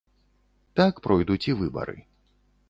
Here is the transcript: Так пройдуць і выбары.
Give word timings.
Так 0.81 1.01
пройдуць 1.07 1.45
і 1.51 1.55
выбары. 1.61 1.95